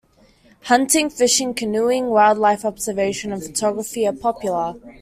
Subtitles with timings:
[0.63, 4.73] Hunting, fishing, canoeing, wildlife observation, and photography are popular.